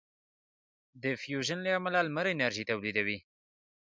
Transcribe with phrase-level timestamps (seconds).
[1.03, 3.17] د فیوژن له امله لمر انرژي تولیدوي.